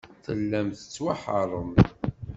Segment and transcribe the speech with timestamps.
[0.25, 1.71] Tellam tettwaḥeṛṛem.